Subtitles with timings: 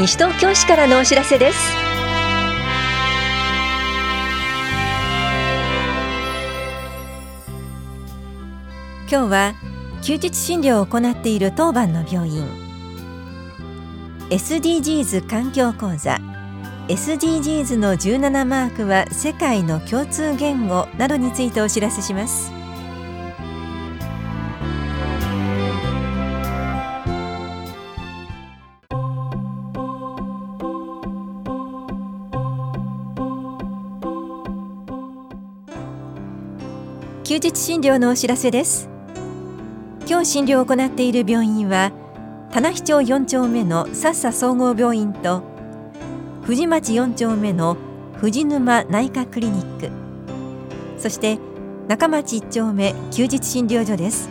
[0.00, 1.58] 西東京市からのお知らせです。
[9.10, 9.54] 今日は
[10.00, 12.48] 休日診療を行っている当番の病院。
[14.30, 16.18] SDGs 環境講座。
[16.88, 22.50] SDGs の17マークは世界の共通言語などについてお知らせします。
[37.30, 38.88] 休日診療のお知らせです。
[40.04, 41.92] 今日診療を行っている病院は
[42.50, 45.44] 棚視町4丁目のさっさ総合病院と
[46.42, 47.76] 富士町4丁目の
[48.16, 49.90] 藤沼内科クリニック
[50.98, 51.38] そして
[51.86, 54.28] 中町1丁目休日診療所です。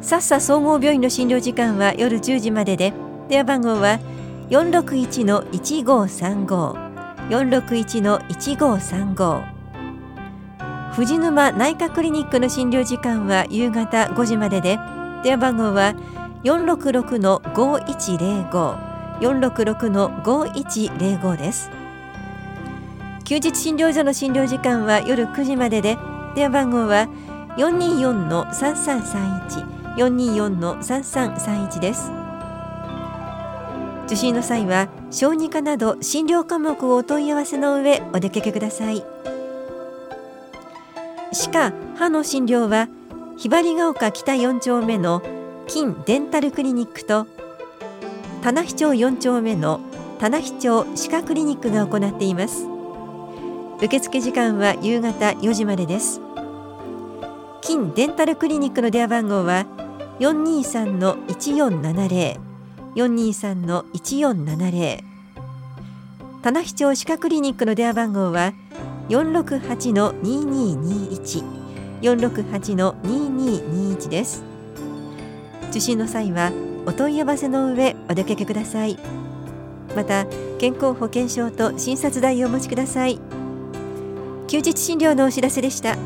[0.00, 2.94] さっさ総合病院の診療時間は夜10時までで
[3.28, 3.98] 電話番号は
[4.48, 6.86] 461-1535
[7.28, 9.55] 461-1535
[10.96, 14.78] 藤沼内科クリニックの診療時間は夕方5時までで
[15.22, 15.94] 電話番号は
[16.42, 21.70] 466-5105 466-5105です
[23.24, 25.98] 休日診療所の診療時間は夜9時までで
[26.34, 27.08] 電話番号は
[27.58, 32.10] 424-3331 424-3331です
[34.06, 39.04] 受診の際は小児科など診療科目をお問い合わせの上お出かけください。
[41.32, 42.88] 歯科・歯の診療は
[43.36, 45.22] ひばりが丘北4丁目の
[45.66, 47.26] 金デンタルクリニックと
[48.42, 49.80] 棚視町4丁目の
[50.18, 52.66] 棚視町歯科クリニックが行っています。
[53.82, 56.22] 受付時間は夕方4時までです。
[57.60, 59.66] 金デンタルクリニックの電話番号は
[60.20, 62.38] 423-1470
[62.94, 65.04] 423-1470
[66.42, 68.52] 棚視町歯科クリニックの電話番号は
[69.08, 71.56] 468の2221
[72.02, 74.42] 468の2221です。
[75.70, 76.52] 受診の際は
[76.86, 78.98] お問い合わせの上お出かけください。
[79.94, 80.26] また
[80.58, 83.18] 健康保険証と診察代をお持ちください。
[84.48, 85.96] 休日診療のお知らせでした。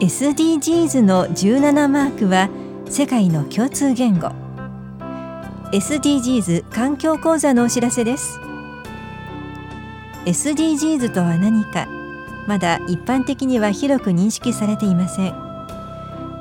[0.00, 2.50] SDGs の17マークは
[2.88, 4.45] 世界の共通言語。
[5.72, 8.38] SDGs 環境講座のお知らせです。
[10.24, 11.88] SDGs とは何か
[12.46, 15.34] まだ一般的には広く認識されていません。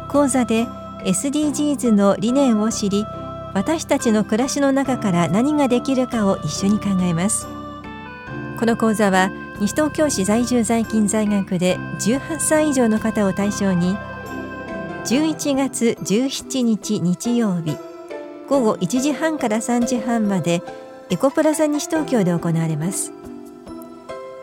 [0.09, 0.67] 講座で
[1.03, 3.05] SDGs の理念を知り
[3.55, 7.47] 私たちの暮らしの中から何ができるかを一緒に考えます。
[8.59, 13.97] この講座は西東京市在住在勤在学で18歳以上の方を対象に
[15.05, 17.75] 11月17日日曜日
[18.47, 20.61] 午後1時半から3時半まで
[21.09, 23.11] エコプラザ西東京で行われます。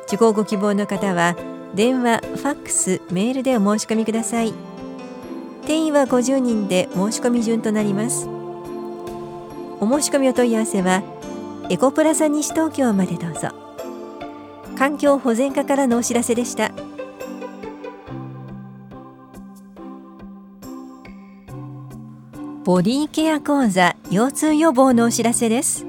[0.09, 1.37] 受講ご希望の方は
[1.75, 4.53] 電話、ファックス、メールでお申し込みください。
[5.67, 8.29] 定員は50人で申し込み順となります。
[9.81, 11.03] お申し込みお問い合わせは
[11.71, 13.49] エコプラザ西東京までどうぞ。
[14.77, 16.73] 環境保全課からのお知らせでした。
[22.73, 25.85] ボディケア講座腰痛予防のお知らせです。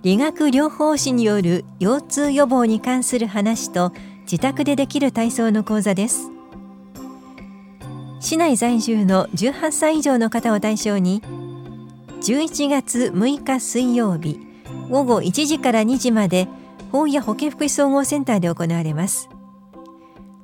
[0.00, 3.92] 理学療法士による腰痛予防に関する話と
[4.22, 6.30] 自宅でできる体操の講座です。
[8.18, 11.20] 市内在住の18歳以上の方を対象に
[12.22, 14.40] 11月6日水曜日
[14.88, 16.48] 午後1時から2時まで
[16.90, 19.28] 法や保健福祉総合センターで行われます。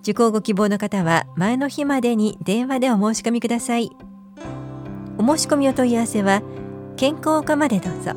[0.02, 3.90] 受講ご希望の方は前の日までに電話でお申し込みください。
[5.22, 6.42] お申し込みお問い合わせは
[6.96, 8.12] 健康課までどうぞ。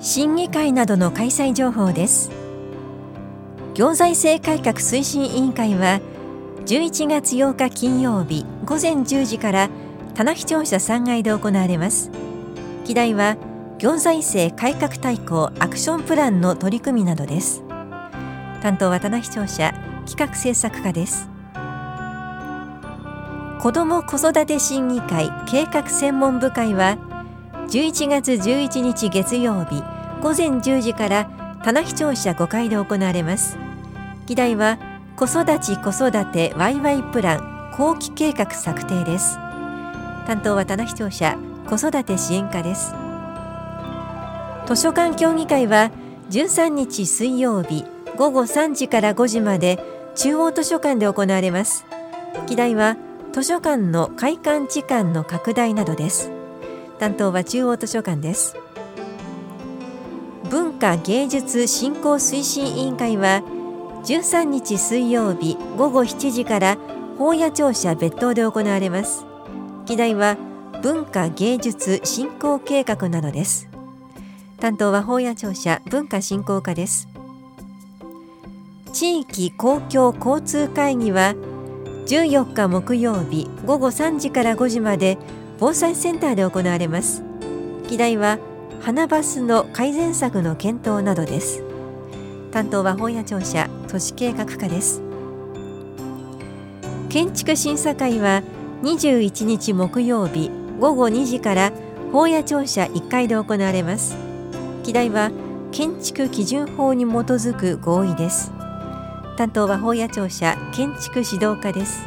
[0.00, 2.32] 審議会などの開催情報です。
[3.74, 6.00] 行財政改革推進委員会は
[6.66, 9.70] 11月8日金曜日午前10時から
[10.14, 12.10] 棚視聴者3階で行われます。
[12.84, 13.36] 議題は
[13.78, 17.62] 行財政改革大綱アクションプランの取り組みなどです。
[18.60, 19.72] 担当は棚視聴者
[20.04, 21.33] 企画政策課です。
[23.64, 26.98] 子ども子育て審議会計画専門部会は
[27.70, 29.82] 11月11日月曜日
[30.20, 31.30] 午前10時から
[31.64, 33.56] 棚視聴者5階で行われます。
[34.26, 34.76] 議題は
[35.16, 39.36] 子育ち子育てワイワイプラン後期計画策定です。
[40.26, 42.94] 担当は棚視聴者子育て支援課です。
[44.66, 45.90] 図書館協議会は
[46.28, 47.86] 13日水曜日
[48.18, 49.82] 午後3時から5時まで
[50.16, 51.86] 中央図書館で行われます。
[52.46, 52.98] 議題は
[53.34, 56.30] 図書館の開館時間の拡大などです。
[57.00, 58.56] 担当は中央図書館です。
[60.48, 63.42] 文化芸術振興推進委員会は
[64.04, 66.78] 13日水曜日午後7時から
[67.18, 69.24] 法屋庁舎別当で行われます。
[69.86, 70.36] 議題は
[70.80, 73.68] 文化芸術振興計画などです。
[74.60, 77.08] 担当は法屋庁舎文化振興課です。
[78.92, 81.34] 地域公共交通会議は
[82.06, 85.16] 14日木曜日午後3時から5時まで
[85.58, 87.22] 防災センターで行われます。
[87.88, 88.38] 議題は
[88.80, 91.62] 花バスの改善策の検討などです。
[92.52, 95.00] 担当は本屋庁舎都市計画課です。
[97.08, 98.42] 建築審査会は
[98.82, 101.72] 21日木曜日午後2時から
[102.12, 104.16] 本屋庁舎1階で行われます。
[104.82, 105.30] 議題は
[105.72, 108.53] 建築基準法に基づく合意です。
[109.36, 112.06] 担当は法屋庁舎建築指導課です。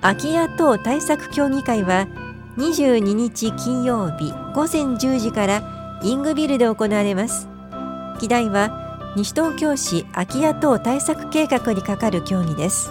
[0.00, 2.08] 空き家等対策協議会は
[2.56, 7.48] 22日金曜日午前10時からイングビルで行われます。
[8.20, 12.90] 議題は西東京市空き家等対策計画に係る協議です。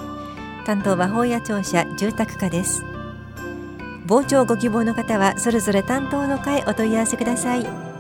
[0.66, 2.84] 担当は法屋庁舎住宅課です。
[4.08, 7.91] 傍聴ご希望の方はそれぞれ担当の会お問い合わせください。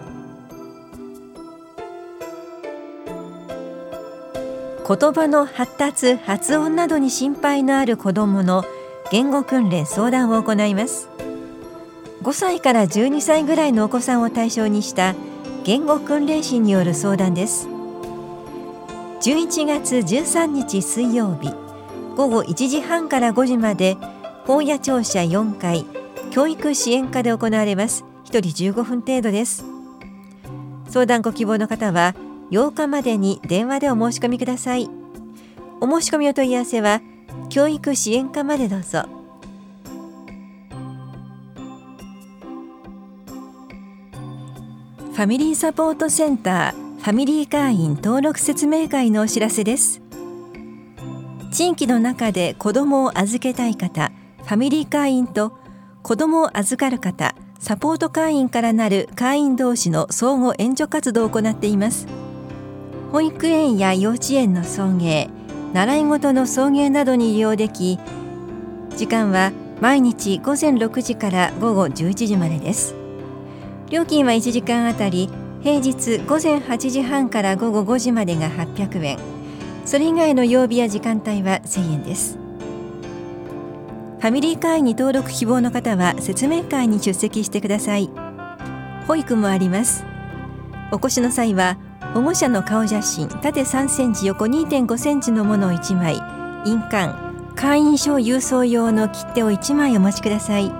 [4.88, 8.64] 言葉の発達発音などに心配のある子どもの
[9.12, 11.08] 言語訓練相談を行います。
[12.24, 15.16] 5歳から12歳ぐらいのお子さんを対象にした
[15.64, 17.68] 言語訓練士による相談です。
[19.22, 21.54] 11月13日水曜日
[22.16, 23.98] 午後1時半から5時まで
[24.46, 25.86] 本屋庁舎4階
[26.32, 28.04] 教育支援課で行われます。
[28.26, 29.64] 1人15分程度です。
[30.90, 32.16] 相談ご希望の方は
[32.52, 34.90] 8日までに電話でお申し込みください。
[35.80, 37.02] お申し込みお問い合わせは
[37.50, 39.06] 教育支援課までどうぞ。
[45.14, 50.02] ファミリーサポートセンターファミリー会員登録説明会のお知らせです。
[51.52, 55.54] 地域の中で子どもを預けたい方ファミリー会員と
[56.02, 62.08] 子どもを預かる方サポート会員からなる会員同士の相互援助活動を行っています。
[63.12, 65.30] 保育園や幼稚園の送迎
[65.74, 68.00] 習い事の送迎などに利用でき
[68.96, 72.96] 時間は毎日午前6時から午後11時までです。
[73.90, 75.30] 料金は1時間あたり
[75.62, 79.18] 平日午前8時半から午後5時までが800円。
[79.86, 82.38] それ以外の曜日や時間帯は1000円です。
[84.20, 88.10] ファミリー会員に登録希望の方は説明会に出席してください。
[89.08, 90.06] 保育もあります。
[90.92, 91.78] お越しの際は
[92.14, 96.22] 保護者の顔写真縦3センチ横2.5センチのものを1枚。
[96.66, 97.14] 印鑑。
[97.56, 100.72] 会員証郵送用の切手を1枚お持ちください。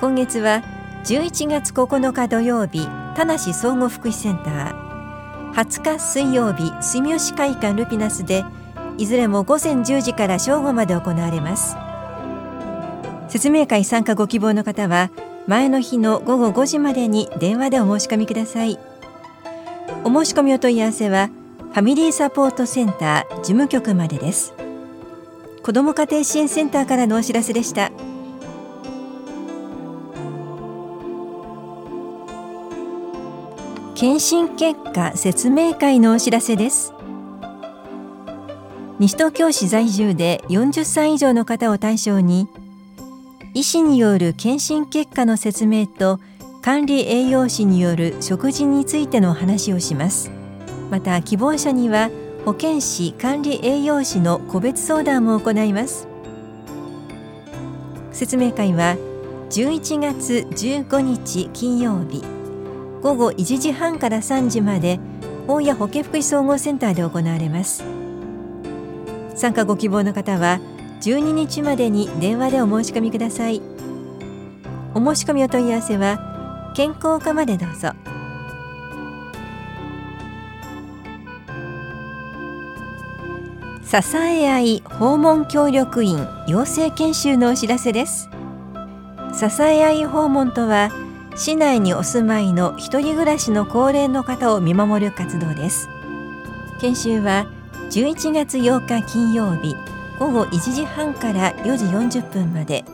[0.00, 0.62] 今月は
[1.04, 2.86] 11月9日土曜日
[3.16, 5.52] 田梨総合福祉センター。
[5.52, 8.44] 20日水曜日住吉会館ルピナスで
[8.98, 11.76] いずれも午前10時から正午まで行われます。
[13.28, 15.10] 説明会参加ご希望の方は
[15.48, 18.78] 前の日の午後5時までに電話でお申し込みください。
[20.08, 21.28] お申し込みお問い合わせは
[21.74, 24.54] ファミリーサポートセンター事務局までです。
[25.62, 27.90] 子ども家庭支援センターからのお知らせでした。
[33.94, 36.94] 検診結果説明会のお知らせです。
[38.98, 42.48] 西東京市在住で40歳以上の方を対象に
[43.52, 46.18] 医師による検診結果の説明と
[46.68, 50.30] 管理栄養士による食事についての話をします。
[50.90, 52.10] また希望者には
[52.44, 56.06] 保健師管理栄養士の個別相談も行います。
[58.12, 58.98] 説明会は
[59.48, 62.22] 11月15日金曜日
[63.00, 65.00] 午後1時半から3時まで
[65.46, 67.82] 大谷保健福祉総合センターで行われます。
[69.34, 70.60] 参加ご希望の方は
[71.00, 73.62] 12日までに電話でお申し込みください。
[74.92, 76.27] お申し込みお問い合わせは
[76.78, 77.90] 健康課までどうぞ。
[83.82, 88.30] 支え合い訪問協力員養成研修のお知らせです。
[89.34, 90.90] 支え合い訪問とは
[91.34, 95.88] 市内にお住まいの一人暮らしの高齢の方を見守る活動です。
[96.80, 97.48] 研修は
[97.90, 99.74] 11月8日金曜日
[100.20, 101.86] 午後1時半から4時
[102.20, 102.84] 40分まで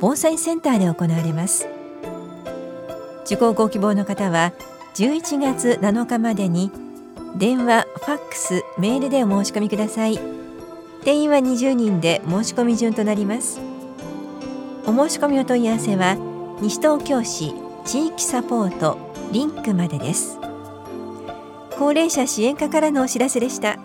[0.00, 1.77] 防災センターで行われます。
[3.28, 4.54] 受講ご希望の方は
[4.94, 6.72] 11月7日までに
[7.36, 10.18] 電話、ファックス、メールでお申し込みください。
[11.04, 13.60] 定員は20人で申し込み順となります。
[14.86, 16.16] お申し込みお問い合わせは
[16.62, 17.52] 西東京市
[17.84, 18.96] 地域サポート
[19.30, 20.38] リンクまでです。
[21.78, 23.78] 高齢者支援課からのお知らせでした。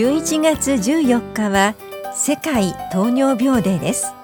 [0.00, 1.74] 11月14日は
[2.14, 4.14] 世界糖尿病デーです。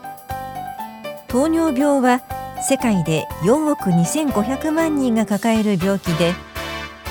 [1.29, 2.23] 糖尿病は
[2.67, 6.33] 世界で4億2500万人が抱える病気で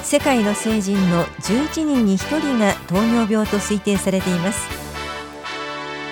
[0.01, 4.67] 世界の成人の11人に1人が糖尿病と推定されています。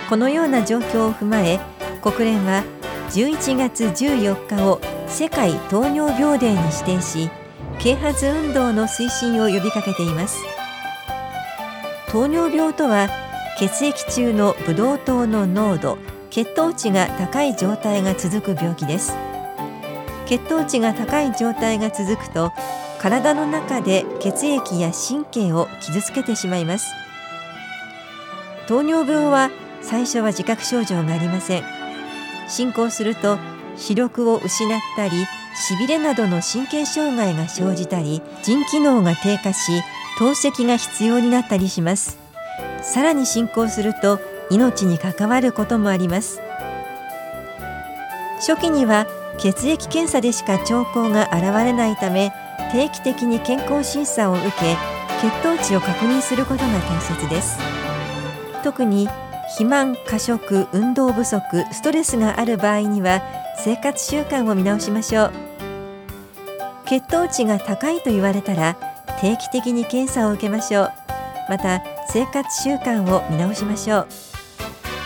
[0.07, 1.59] このような状況を踏まえ
[2.03, 2.63] 国連は
[3.09, 7.31] 11月14日を世界糖尿病デーに指定し
[7.79, 10.52] 啓発運動の推進を呼びかけています。
[12.13, 13.09] 糖尿病とは
[13.57, 15.97] 血液中のブドウ糖の濃度
[16.29, 19.13] 血糖値が高い状態が続く病気です。
[20.27, 22.51] 血糖値が高い状態が続くと
[22.99, 26.93] 体の中で血液や神経を傷つけてしまいます。
[28.67, 29.49] 糖尿病は
[29.81, 31.63] 最初は自覚症状がありません。
[32.47, 33.39] 進行すると
[33.75, 39.81] 視力を失ったりしびれなどの神経障害が生じたり腎機能が低下し
[40.17, 42.17] 透析が必要になったりします。
[42.81, 46.41] さらに進行すると命に関わることもあります。
[48.39, 52.33] 初期には血液検査でしか兆候が現れないため
[52.71, 54.77] 定期的に健康審査を受け
[55.21, 57.57] 血糖値を確認することが大切です。
[58.63, 59.07] 特に
[59.47, 63.21] 肥満、過食、運動不足、ストレスがある場合には
[63.57, 65.31] 生活習慣を見直しましょう。
[66.85, 68.77] 血糖値が高いと言われたら
[69.23, 70.91] 定期的に検査を受けましょう。
[71.49, 74.07] また生活習慣を見直しましょう。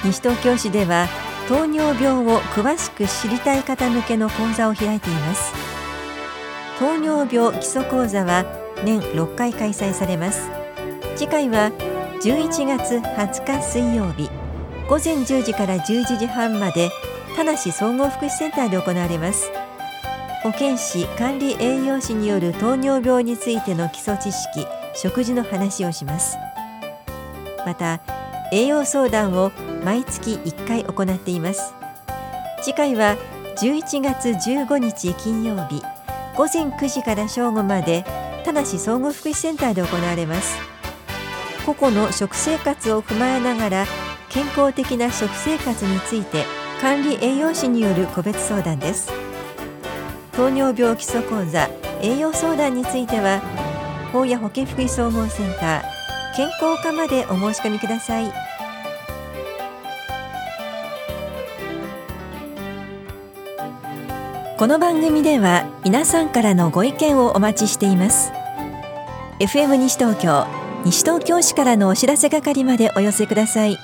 [0.06, 1.08] 西東京市では
[1.48, 5.54] 糖尿病を詳しく知りたい方向けの講座を開いています。
[6.80, 8.44] 糖尿病基礎講座は
[8.84, 10.50] 年6回開催されます。
[11.16, 11.72] 次回は
[12.24, 14.32] 11月20日水曜日
[14.90, 16.90] 午前10時から11時半まで
[17.36, 19.52] 田梨総合福祉センターで行われます。
[20.44, 26.38] 保健師管理栄養士による糖尿病についての基礎知識食事の話をします。
[27.65, 28.00] また
[28.51, 29.51] 栄養相談を
[29.84, 31.74] 毎月1回行っています。
[32.62, 33.17] 次回は
[33.58, 35.82] 11月15日金曜日
[36.36, 38.06] 午前9時から正午まで
[38.46, 40.58] 田梨総合福祉センターで行われます。
[41.65, 43.86] 個々の食生活を踏まえながら
[44.29, 46.46] 健康的な食生活について
[46.79, 49.26] 管理栄養士による個別相談です。
[50.38, 51.67] 糖尿病基礎講座
[52.00, 53.41] 栄養相談については
[54.13, 58.32] 法や保健福祉総合センター健康課までお申し込みください。
[64.60, 68.32] この番組では皆さんからのご意見をお待ちしています。
[69.39, 70.46] FM 西東京
[70.86, 73.79] 西東京市からのお知らせ係までお寄せください。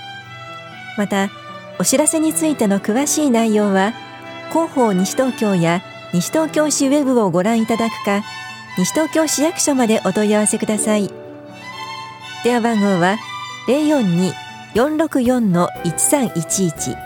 [1.00, 1.32] また
[1.80, 3.94] お知らせについての詳しい内容は
[4.52, 5.82] 広報西東京や
[6.14, 8.22] 西東京市ウェブをご覧いただくか
[8.78, 11.12] 西東京市役所までお問い合わせください。
[12.44, 13.18] 電話番号は
[14.76, 16.98] 042-464-1311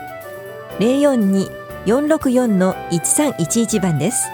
[1.86, 4.28] 042-464-1311番です。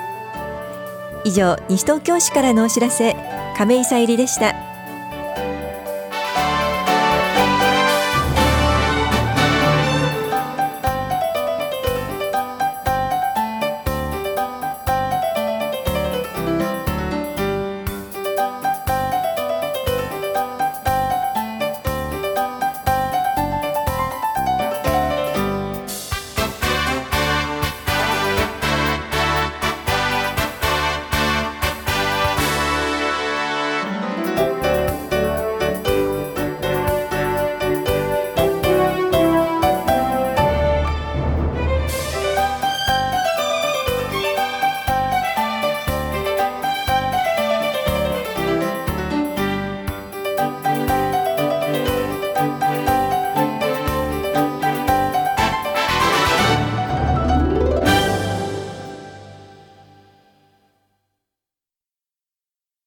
[1.25, 3.15] 以上西東京市からのお知らせ
[3.57, 4.57] 亀井さゆりでした。